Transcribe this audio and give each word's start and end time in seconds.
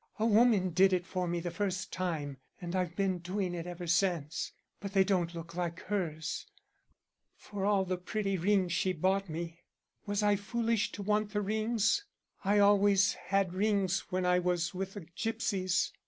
A 0.17 0.25
woman 0.25 0.71
did 0.71 0.93
it 0.93 1.05
for 1.05 1.27
me 1.27 1.39
the 1.39 1.51
first 1.51 1.93
time 1.93 2.37
and 2.59 2.75
I've 2.75 2.95
been 2.95 3.19
doing 3.19 3.53
it 3.53 3.67
ever 3.67 3.85
since, 3.85 4.51
but 4.79 4.93
they 4.93 5.03
don't 5.03 5.35
look 5.35 5.53
like 5.53 5.81
hers, 5.81 6.47
for 7.35 7.67
all 7.67 7.85
the 7.85 7.97
pretty 7.99 8.35
rings 8.35 8.73
she 8.73 8.93
bought 8.93 9.29
me. 9.29 9.59
Was 10.07 10.23
I 10.23 10.37
foolish 10.37 10.91
to 10.93 11.03
want 11.03 11.33
the 11.33 11.41
rings? 11.41 12.03
I 12.43 12.57
always 12.57 13.13
had 13.13 13.53
rings 13.53 13.99
when 14.09 14.25
I 14.25 14.39
was 14.39 14.73
with 14.73 14.95
the 14.95 15.01
gipsies. 15.01 15.91